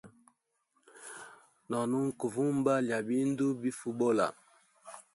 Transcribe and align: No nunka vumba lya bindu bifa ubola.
No 1.69 1.79
nunka 1.89 2.25
vumba 2.33 2.73
lya 2.85 2.99
bindu 3.09 3.45
bifa 3.61 3.83
ubola. 3.91 4.27